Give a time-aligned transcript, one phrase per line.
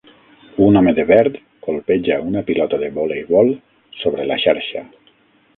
[0.67, 1.35] Un home de verd
[1.67, 3.55] colpeja una pilota de voleibol
[4.03, 4.87] sobre la xarxa.